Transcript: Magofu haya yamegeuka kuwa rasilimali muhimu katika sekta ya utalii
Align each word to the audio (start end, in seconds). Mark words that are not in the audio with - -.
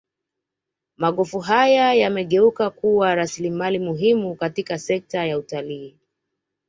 Magofu 0.97 1.39
haya 1.39 1.93
yamegeuka 1.93 2.69
kuwa 2.69 3.15
rasilimali 3.15 3.79
muhimu 3.79 4.35
katika 4.35 4.79
sekta 4.79 5.25
ya 5.25 5.37
utalii 5.37 5.97